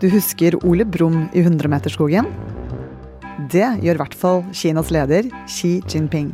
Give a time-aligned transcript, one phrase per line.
[0.00, 2.28] Du husker Ole Brumm i 100-meterskogen?
[3.52, 6.30] Det gjør i hvert fall Kinas leder Xi Jinping.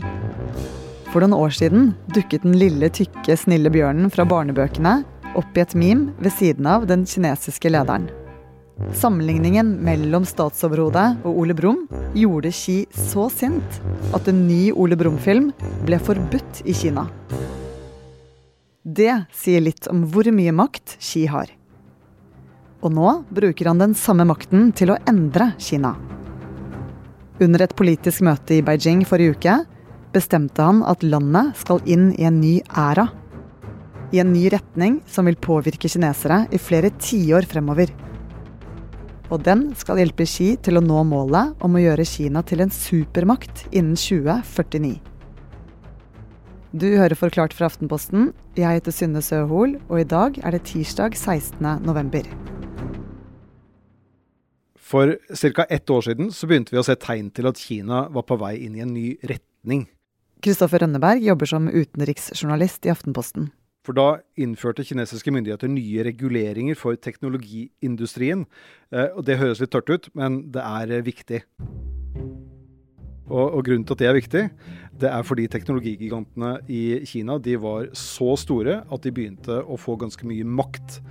[1.09, 5.01] For noen år siden dukket den lille, tykke, snille bjørnen fra barnebøkene
[5.39, 8.09] opp i et meme ved siden av den kinesiske lederen.
[8.95, 13.81] Sammenligningen mellom statsoverhodet og Ole Brumm gjorde Xi så sint
[14.15, 15.51] at en ny Ole Brumm-film
[15.89, 17.09] ble forbudt i Kina.
[18.85, 21.51] Det sier litt om hvor mye makt Xi har.
[22.79, 25.97] Og nå bruker han den samme makten til å endre Kina.
[27.43, 29.57] Under et politisk møte i Beijing forrige uke
[30.15, 33.09] bestemte han at landet skal inn i en ny æra.
[34.15, 37.93] I en ny retning som vil påvirke kinesere i flere tiår fremover.
[39.29, 42.73] Og den skal hjelpe Xi til å nå målet om å gjøre Kina til en
[42.73, 44.97] supermakt innen 2049.
[46.79, 48.31] Du hører Forklart fra Aftenposten.
[48.57, 51.65] Jeg heter Synne Søhol, og i dag er det tirsdag 16.
[51.85, 52.29] november.
[54.89, 55.19] For
[55.55, 55.65] ca.
[55.65, 58.55] ett år siden så begynte vi å se tegn til at Kina var på vei
[58.65, 59.85] inn i en ny retning.
[60.41, 63.51] Kristoffer Rønneberg jobber som utenriksjournalist i Aftenposten.
[63.85, 68.47] For da innførte kinesiske myndigheter nye reguleringer for teknologiindustrien.
[68.93, 71.43] Eh, og det høres litt tørt ut, men det er eh, viktig.
[73.29, 74.43] Og, og, grunnen til at det er viktig,
[75.03, 79.99] det er fordi teknologigigantene i Kina de var så store at de begynte å få
[80.01, 81.03] ganske mye makt.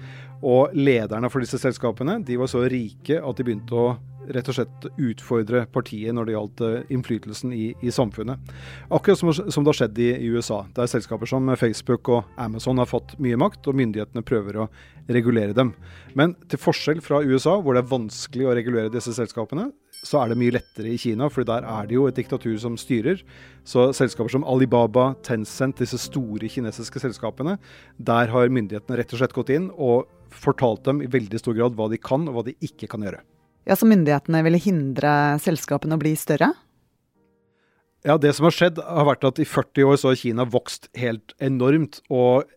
[0.46, 3.96] Og lederne for disse selskapene de var så rike at de begynte å
[4.36, 8.52] rett og slett utfordre partiet når det gjaldt eh, innflytelsen i, i samfunnet.
[8.94, 12.82] Akkurat som, som, det har skjedd i, i, USA, der selskaper som Facebook og Amazon
[12.82, 14.70] har fått mye makt, og myndighetene prøver å
[15.12, 15.74] regulere dem.
[16.18, 19.70] Men til forskjell fra USA, hvor det er vanskelig å regulere disse selskapene,
[20.06, 22.76] så er det mye lettere i Kina, for der er det jo et diktatur som
[22.80, 23.24] styrer.
[23.68, 27.58] Så selskaper som Alibaba, Tencent, disse store kinesiske selskapene,
[27.98, 31.76] der har myndighetene rett og slett gått inn og fortalt dem i veldig stor grad
[31.78, 33.24] hva de kan og hva de ikke kan gjøre.
[33.68, 35.12] Ja, Så myndighetene ville hindre
[35.44, 36.54] selskapene å bli større?
[38.08, 40.88] Ja, det som har skjedd, har vært at i 40 år så har Kina vokst
[40.96, 42.00] helt enormt.
[42.10, 42.48] og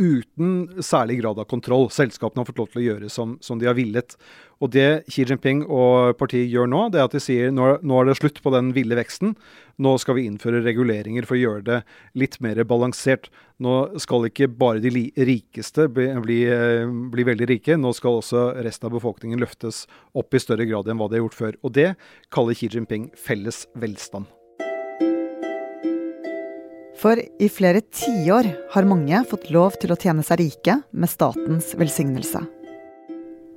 [0.00, 1.88] uten særlig grad av kontroll.
[1.92, 4.16] Selskapene har fått lov til å gjøre som, som, de har villet.
[4.62, 8.00] Og det Xi Jinping og partiet gjør nå, det er at de sier nå, nå
[8.00, 9.34] er det slutt på den ville veksten.
[9.82, 11.80] Nå skal vi innføre reguleringer for å gjøre det
[12.18, 13.30] litt mer balansert.
[13.62, 16.42] Nå skal ikke bare de rikeste bli, bli,
[17.14, 19.86] bli veldig rike, nå skal også resten av befolkningen løftes
[20.18, 21.58] opp i større grad enn hva de har gjort før.
[21.66, 21.92] Og det
[22.34, 24.30] kaller Xi Jinping felles velstand.
[27.02, 31.72] For i flere tiår har mange fått lov til å tjene seg rike med statens
[31.74, 32.42] velsignelse.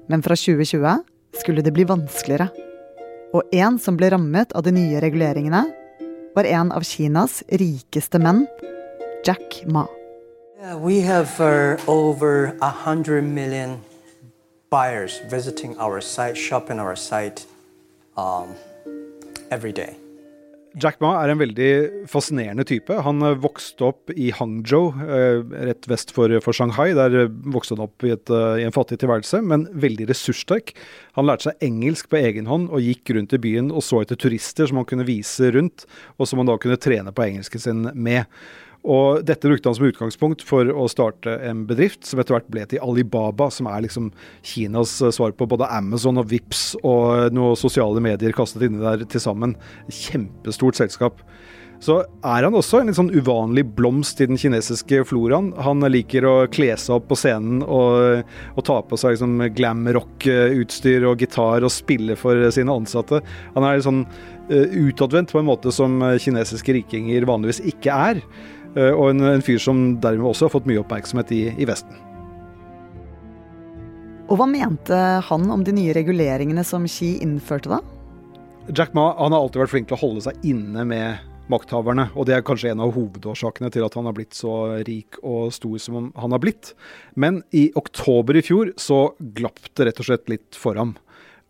[0.09, 1.03] Men fra 2020
[1.37, 2.49] skulle det bli vanskeligere.
[3.37, 5.61] Og en som ble rammet av de nye reguleringene,
[6.35, 8.43] var en av Kinas rikeste menn,
[9.25, 9.85] Jack Ma.
[10.59, 13.81] Yeah, we uh, over 100 million
[14.71, 17.45] buyers visiting our site, shopping our site
[18.17, 18.55] um,
[19.51, 19.73] every.
[20.75, 21.69] Jack Ma er en veldig
[22.11, 22.95] fascinerende type.
[23.05, 26.89] Han eh, vokste opp i Hangzhou, eh, rett vest for, for Shanghai.
[26.97, 30.73] Der eh, vokste han opp i, et, i, en fattig tilværelse, men veldig ressurssterk.
[31.15, 34.19] Han lærte seg engelsk på egen hånd og gikk rundt i byen og så etter
[34.19, 35.87] turister som han kunne vise rundt,
[36.19, 38.27] og som han da kunne trene på engelsken sin med.
[38.85, 42.67] Og dette brukte han som utgangspunkt for å starte en bedrift som etter hvert ble
[42.69, 44.11] til Alibaba, som er liksom
[44.45, 49.23] Kinas svar på både Amazon og Vips og noen sosiale medier kastet inni der til
[49.23, 49.57] sammen.
[49.89, 51.23] Kjempestort selskap.
[51.83, 55.51] Så er han også en litt sånn uvanlig blomst i den kinesiske floraen.
[55.65, 58.23] Han liker å kle seg opp på scenen og,
[58.55, 63.19] og ta på seg liksom glam rock-utstyr og gitar og spille for sine ansatte.
[63.57, 64.05] Han er litt sånn
[64.47, 68.23] utadvendt på en måte som kinesiske rikinger vanligvis ikke er.
[68.75, 72.01] Eh, og en, en, fyr som dermed også har fått mye oppmerksomhet i, i Vesten.
[74.25, 74.97] Og hva mente
[75.27, 77.81] han om de nye reguleringene som Xi innførte, da?
[78.73, 82.25] Jack Ma han har alltid vært flink til å holde seg inne med makthaverne, og
[82.25, 85.77] det er kanskje en av hovedårsakene til at han har blitt så rik og stor
[85.81, 86.73] som han har blitt.
[87.13, 90.95] Men i oktober i fjor så glapp det rett og slett litt for ham.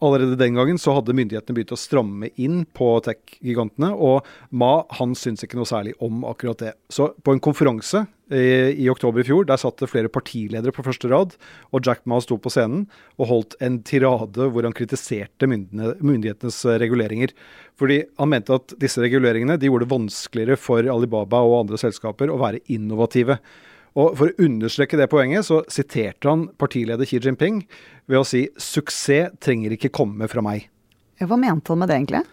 [0.03, 5.13] Allerede den gangen så hadde myndighetene begynt å stramme inn på tech-gigantene, og Ma han
[5.15, 6.73] syntes ikke noe særlig om akkurat det.
[6.91, 10.83] Så på en konferanse i, i, oktober i fjor, der satt det flere partiledere på
[10.83, 11.37] første rad,
[11.71, 17.31] og Jack Ma sto på scenen og holdt en tirade hvor han kritiserte myndighetenes reguleringer.
[17.79, 22.33] Fordi han mente at disse reguleringene de gjorde det vanskeligere for Alibaba og andre selskaper
[22.33, 23.39] å være innovative.
[23.95, 27.61] Og For å understreke det poenget, så siterte han partileder Xi Jinping
[28.11, 30.67] ved å si 'suksess trenger ikke komme fra meg'.
[31.23, 32.25] Hva mente han med det, egentlig?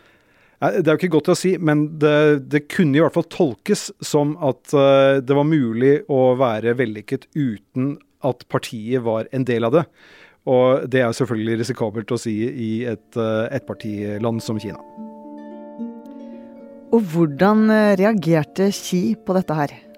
[0.59, 3.91] Det er jo ikke godt å si, men det, det kunne i hvert fall tolkes
[4.03, 9.67] som at uh, det var mulig å være vellykket uten at partiet var en del
[9.67, 9.85] av det.
[10.47, 14.79] Og det er selvfølgelig risikabelt å si i et ettpartiland som Kina.
[16.91, 19.91] Og hvordan reagerte Xi på dette her?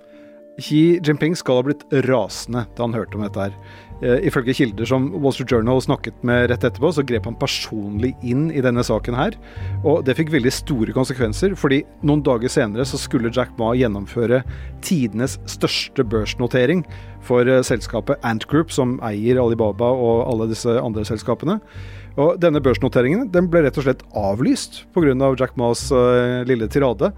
[0.63, 3.49] Xi Jinping skal ha blitt rasende da han hørte om dette.
[3.49, 3.57] her.
[4.03, 8.13] Uh, ifølge kilder som Wall Street Journal snakket med rett etterpå, så grep han personlig
[8.27, 9.37] inn i denne saken her.
[9.85, 14.43] Og det fikk veldig store konsekvenser, fordi noen dager senere så skulle Jack Ma gjennomføre
[14.85, 16.85] tidenes største børsnotering
[17.25, 21.61] for uh, selskapet Ant Group, som eier Alibaba og alle disse andre selskapene.
[22.15, 25.15] Og denne børsnoteringen den ble rett og slett avlyst pga.
[25.27, 27.11] Av Jack Maas uh, lille tirade.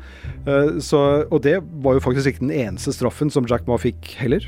[0.46, 4.14] Uh, så, og det var jo faktisk ikke den eneste straffen som Jack Ma fikk
[4.20, 4.46] heller.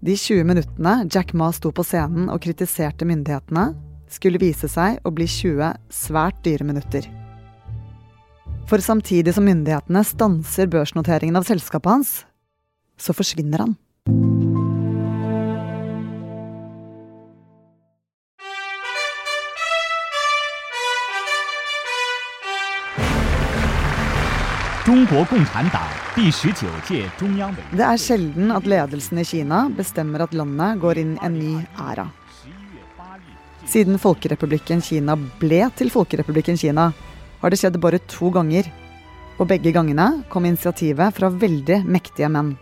[0.00, 3.70] De 20 minuttene Jack Ma sto på scenen og kritiserte myndighetene,
[4.10, 7.06] skulle vise seg å bli 20 svært dyre minutter.
[8.70, 12.12] For samtidig som myndighetene stanser børsnoteringen av selskapet hans,
[13.00, 13.74] så forsvinner han.
[27.70, 32.08] Det er sjelden at ledelsen i Kina bestemmer at landet går inn en ny æra.
[33.70, 36.88] Siden Folkerepublikken Kina ble til Folkerepublikken Kina,
[37.38, 38.66] har det skjedd bare to ganger.
[39.38, 42.56] Og begge gangene kom initiativet fra veldig mektige menn.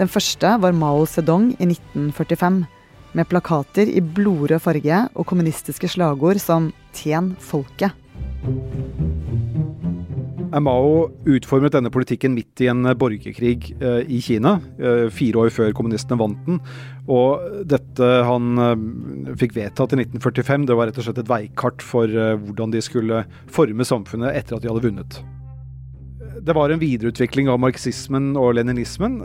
[0.00, 2.64] Den første var Mao Zedong i 1945,
[3.14, 9.21] med plakater i blodrød farge og kommunistiske slagord som 'Tjen folket'.
[10.60, 15.72] Mao utformet denne politikken midt i en borgerkrig eh, i Kina, eh, fire år før
[15.76, 16.58] kommunistene vant den.
[17.08, 18.82] Og dette han eh,
[19.40, 23.22] fikk vedtatt i 1945, det var rett og slett et veikart for hvordan de skulle
[23.52, 25.22] forme samfunnet etter at de hadde vunnet.
[26.42, 29.20] Det var en videreutvikling av marxismen og leninismen,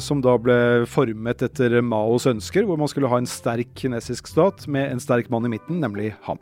[0.00, 0.56] som da ble
[0.88, 5.28] formet etter Maos ønsker, hvor man skulle ha en sterk kinesisk stat med en sterk
[5.28, 6.40] mann i midten, nemlig ham.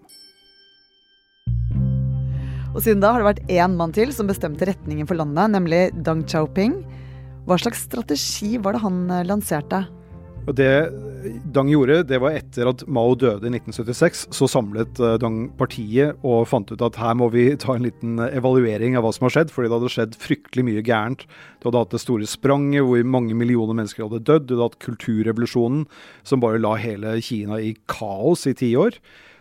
[2.70, 5.88] Og siden da har det vært én mann til som bestemte retningen for landet, nemlig
[6.06, 6.76] Deng Xiaoping.
[7.48, 9.88] Hva slags strategi var det han eh, lanserte?
[10.48, 10.70] Og Det
[11.52, 14.22] Dang gjorde, det var etter at Mao døde i 1976.
[14.32, 18.22] Så samlet eh, Dang partiet og fant ut at her må vi ta en liten
[18.30, 21.26] evaluering av hva som har skjedd, fordi det hadde skjedd fryktelig mye gærent.
[21.58, 24.46] Du hadde hatt det store spranget hvor mange millioner mennesker hadde dødd.
[24.46, 25.88] Du hadde hatt kulturrevolusjonen
[26.22, 28.96] som bare la hele Kina i kaos i ti år.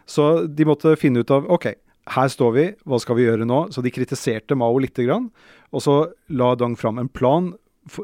[0.10, 1.70] Så de måtte finne ut av OK,
[2.10, 3.68] her står vi, hva skal vi gjøre nå?
[3.74, 5.30] Så de kritiserte Mao lite grann.
[5.74, 5.96] Og så
[6.34, 7.54] la Dang fram en plan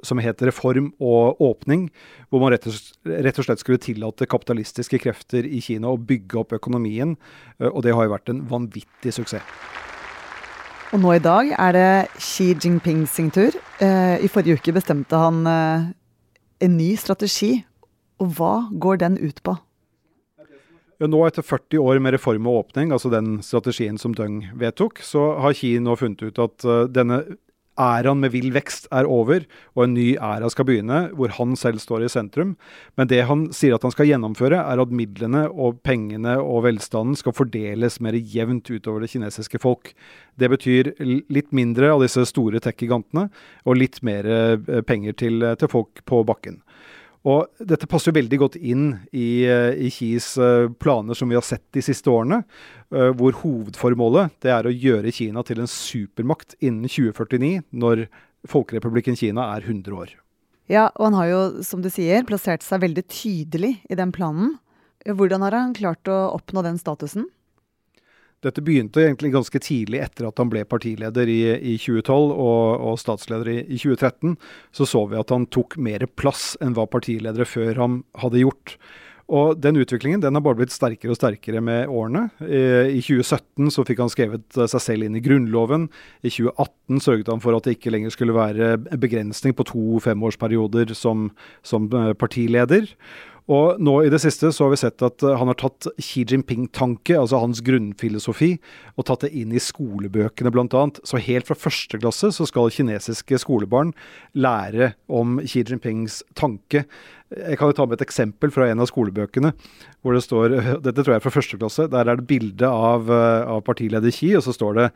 [0.05, 1.89] som het reform og åpning,
[2.29, 7.13] hvor man rett og slett skulle tillate kapitalistiske krefter i Kina å bygge opp økonomien.
[7.59, 9.45] Og det har jo vært en vanvittig suksess.
[10.93, 11.91] Og nå i dag er det
[12.21, 13.53] Xi Jinping sin tur.
[13.81, 17.65] I forrige uke bestemte han en ny strategi.
[18.23, 19.57] Og hva går den ut på?
[21.03, 25.33] Nå etter 40 år med reform og åpning, altså den strategien som Deng vedtok, så
[25.43, 27.23] har Xi nå funnet ut at uh, denne
[27.75, 29.43] æraen med vill vekst er over,
[29.75, 32.55] og en ny æra skal begynne, hvor han selv står i sentrum.
[32.95, 37.19] Men det han sier at han skal gjennomføre, er at midlene og pengene og velstanden
[37.19, 39.91] skal fordeles mer jevnt utover det kinesiske folk.
[40.39, 43.27] Det betyr litt mindre av disse store tech-gigantene,
[43.67, 46.61] og litt mer eh, penger til, til folk på bakken.
[47.25, 51.37] Og dette passer jo veldig godt inn i, eh, i Kis eh, planer som vi
[51.37, 52.43] har sett de siste årene,
[52.93, 58.05] eh, hvor hovedformålet det er å gjøre Kina til en supermakt innen 2049, når
[58.45, 60.13] Folkerepublikken Kina er 100 år.
[60.69, 64.59] Ja, og han har jo, som du sier, plassert seg veldig tydelig i den planen.
[65.05, 67.25] Hvordan har han klart å oppnå den statusen?
[68.45, 71.39] Dette begynte egentlig ganske tidlig etter at han ble partileder i,
[71.73, 74.35] i 2012 og, og statsleder i, i, 2013.
[74.75, 78.77] Så så vi at han tok mer plass enn hva partiledere før ham hadde gjort.
[79.25, 82.27] Og den utviklingen den har bare blitt sterkere og sterkere med årene.
[82.45, 85.87] I 2017 så fikk han skrevet seg selv inn i Grunnloven.
[86.21, 90.93] I 2018 sørget han for at det ikke lenger skulle være begrensning på to femårsperioder
[90.93, 91.31] som,
[91.65, 91.89] som
[92.21, 92.85] partileder.
[93.51, 96.23] Og nå i det siste så har vi sett at eh, han har tatt Xi
[96.25, 98.55] Jinping-tanke, altså hans grunnfilosofi,
[98.97, 100.85] og tatt det inn i skolebøkene bl.a.
[101.05, 103.93] Så helt fra første klasse så skal kinesiske skolebarn
[104.33, 106.87] lære om Xi Jinpings tanke.
[107.35, 109.51] Jeg kan jo ta med et eksempel fra en av skolebøkene,
[110.03, 111.87] hvor det står Dette tror jeg er fra første klasse.
[111.91, 114.87] Der er det bilde av, eh, av partileder Xi, og så står det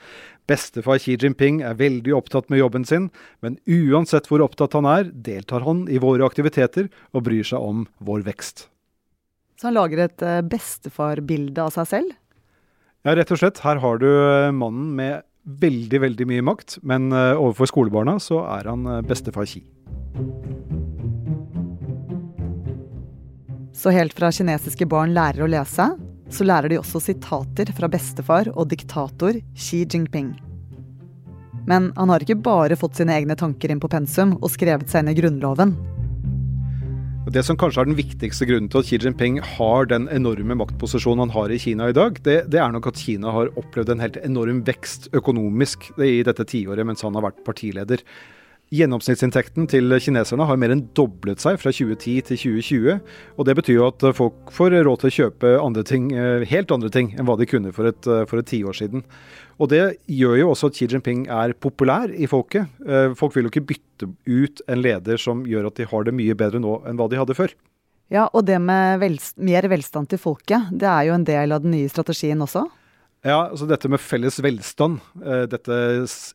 [0.49, 3.09] Bestefar Xi Jinping er veldig opptatt med jobben sin,
[3.45, 7.85] men uansett hvor opptatt han er, deltar han i våre aktiviteter og bryr seg om
[8.05, 8.67] vår vekst.
[9.59, 12.15] Så han lager et eh, bestefarbilde av seg selv?
[13.07, 13.61] Ja, rett og slett.
[13.63, 15.27] Her har du eh, mannen med
[15.59, 19.63] veldig, veldig mye makt, men overfor skolebarna så er han bestefar Xi.
[23.79, 25.85] Så helt fra kinesiske barn lærer å lese,
[26.29, 30.33] så lærer de også sitater fra bestefar og diktator Xi Jinping.
[31.69, 35.05] Men han har ikke bare fått sine egne tanker inn på pensum og skrevet seg
[35.05, 35.71] inn i Grunnloven.
[37.31, 41.27] Det som kanskje er den viktigste grunnen til at Xi Jinping har den enorme maktposisjonen
[41.27, 44.03] han har i Kina i dag, det, det er nok at Kina har opplevd en
[44.03, 48.03] helt enorm vekst økonomisk i dette tiåret mens han har vært partileder.
[48.69, 52.99] Gjennomsnittsinntekten til kineserne har mer enn doblet seg fra 2010 til 2020.
[53.37, 56.71] og Det betyr jo at folk får råd til å kjøpe andre ting, eh, helt
[56.71, 59.03] andre ting enn hva de kunne for et, eh, for et tiår siden.
[59.59, 62.69] Og Det gjør jo også at Xi Jinping er populær i folket.
[62.85, 66.13] Eh, folk vil jo ikke bytte ut en leder som gjør at de har det
[66.13, 67.51] mye bedre nå enn hva de hadde før.
[68.11, 71.61] Ja, Og det med velst mer velstand til folket, det er jo en del av
[71.61, 72.69] den nye strategien også?
[73.19, 75.75] Ja, altså Dette med felles velstand, eh, dette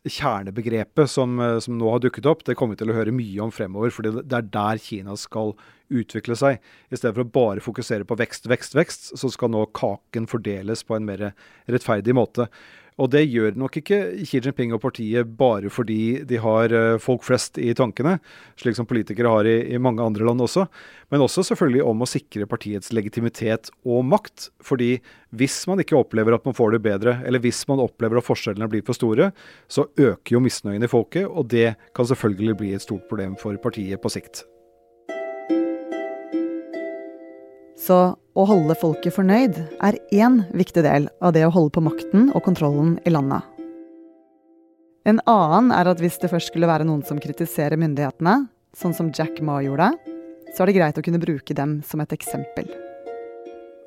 [0.05, 3.41] kjernebegrepet som, eh, som, nå har dukket opp, det kommer vi til å høre mye
[3.41, 3.89] om fremover.
[3.89, 5.55] fordi det er der Kina skal
[5.89, 6.59] utvikle seg.
[6.91, 10.83] I stedet for å bare fokusere på vekst, vekst, vekst, så skal nå kaken fordeles
[10.83, 11.33] på en mer
[11.67, 12.49] rettferdig måte.
[12.95, 17.25] Og det gjør nok ikke Xi Jinping og partiet bare fordi de har eh, folk
[17.27, 18.17] flest i tankene,
[18.59, 20.63] slik som politikere har i, i, mange andre land også,
[21.11, 24.49] men også selvfølgelig om å sikre partiets legitimitet og makt.
[24.63, 24.93] Fordi
[25.35, 28.71] hvis man ikke opplever at man får det bedre, eller hvis man opplever at forskjellene
[28.71, 29.33] blir for store,
[29.67, 33.59] så øker jo misnøyen i folket, og det kan selvfølgelig bli et stort problem for
[33.59, 34.45] partiet på sikt.
[37.75, 42.29] Så å holde folket fornøyd er én viktig del av det å holde på makten
[42.31, 43.43] og kontrollen i landet.
[45.05, 49.11] En annen er at hvis det først skulle være noen som kritiserer myndighetene, sånn som
[49.13, 49.91] Jack Ma gjorde,
[50.55, 52.71] så er det greit å kunne bruke dem som et eksempel.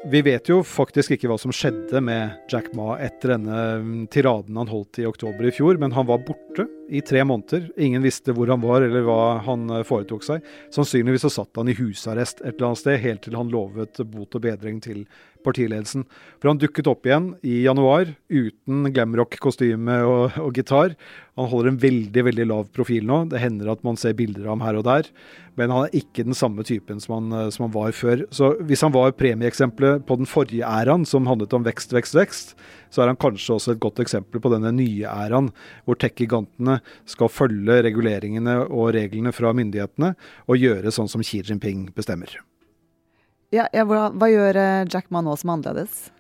[0.09, 4.71] Vi vet jo faktisk ikke hva som skjedde med Jack Ma etter denne tiraden han
[4.71, 7.69] holdt i oktober i fjor, men han var borte i tre måneder.
[7.77, 10.45] Ingen visste hvor han var eller hva han eh, foretok seg.
[10.75, 14.39] Sannsynligvis så satt han i husarrest et eller annet sted, helt til han lovet bot
[14.39, 15.05] og bedring til
[15.47, 16.05] partiledelsen.
[16.41, 20.97] For han dukket opp igjen i januar uten glamrock-kostyme og, og gitar.
[21.39, 23.21] Han holder en veldig veldig lav profil nå.
[23.31, 25.11] Det hender at man ser bilder av ham her og der.
[25.59, 28.25] Men han er ikke den samme typen som han, som han var før.
[28.35, 32.57] Så hvis han var premieeksempelet på den forrige æraen, som handlet om vekst, vekst, vekst,
[32.91, 35.53] så er han kanskje også et godt eksempel på denne nye æraen,
[35.87, 36.78] hvor tech-gigantene
[37.09, 40.15] skal følge reguleringene og reglene fra myndighetene
[40.47, 42.39] og gjøre sånn som Xi Jinping bestemmer.
[43.55, 46.11] Ja, ja, hva, hva, gjør eh, Jack Ma nå som annerledes?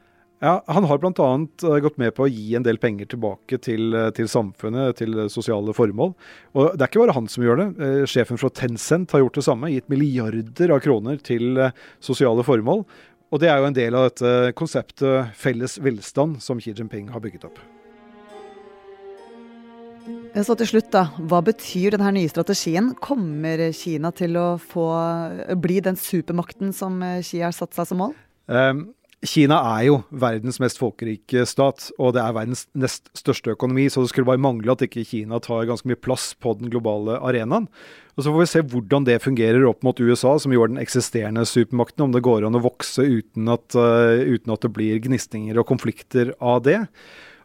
[0.41, 1.27] Ja, Han har bl.a.
[1.67, 5.27] Eh, gått med på å gi en del penger tilbake til, eh, til, samfunnet, til
[5.29, 6.15] sosiale formål.
[6.55, 7.69] Og Det er ikke bare han som gjør det.
[8.09, 9.73] Sjefen fra Tencent har gjort det samme.
[9.75, 11.61] Gitt milliarder av kroner til
[12.01, 12.87] sosiale formål.
[13.29, 17.21] Og det er jo en del av dette konseptet felles velstand som Xi Jinping har
[17.21, 17.61] bygget opp.
[20.39, 21.09] Så til slutt, da.
[21.31, 22.93] Hva betyr denne nye strategien?
[23.03, 24.87] Kommer Kina til å få
[25.59, 28.15] bli den supermakten som Xi har satt seg som mål?
[28.47, 28.87] Um,
[29.27, 34.05] Kina er jo verdens mest folkerike stat, og det er verdens nest største økonomi, så
[34.05, 37.67] det skulle bare mangle at ikke Kina tar ganske mye plass på den globale arenaen.
[38.15, 40.79] Og Så får vi se hvordan det fungerer opp mot USA, som jo er den
[40.79, 45.03] eksisterende supermakten, om det går an å vokse uten at, uh, uten at det blir
[45.03, 46.85] gnisninger og konflikter av det.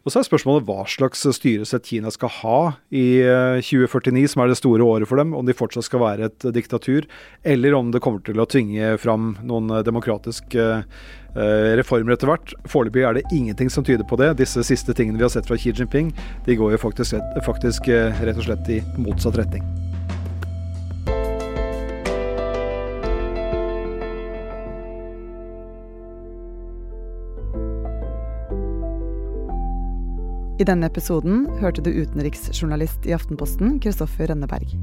[0.04, 2.58] Og så er spørsmålet hva slags styresett Kina skal ha
[2.92, 3.24] i
[3.64, 5.32] 2049, eh, som er det store året for dem.
[5.36, 7.08] Om de fortsatt skal være et diktatur,
[7.42, 12.52] eller om det kommer til å tvinge fram noen eh, demokratiske eh, reformer etter hvert.
[12.68, 14.34] Foreløpig er det ingenting som tyder på det.
[14.42, 16.12] Disse siste tingene vi har sett fra Xi Jinping,
[16.44, 17.16] de går jo faktisk,
[17.48, 19.64] faktisk rett og slett i motsatt retning.
[30.54, 34.76] I denne episoden hørte du utenriksjournalist i Aftenposten, Kristoffer Rønneberg.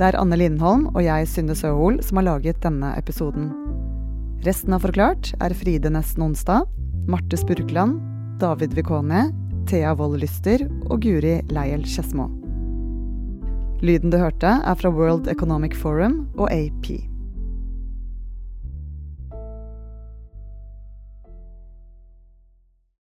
[0.00, 3.52] Det er Anne Lindholm og jeg, Synne Søhol, som har laget denne episoden.
[4.42, 6.66] Resten av Forklart er Fride Nesten Onsdag,
[7.06, 8.00] Marte Spurkland,
[8.42, 9.28] David Vikone,
[9.70, 12.26] Thea Wold Lyster og Guri Leiel Skedsmo.
[13.84, 17.09] Lyden du hørte, er fra World Economic Forum og AP.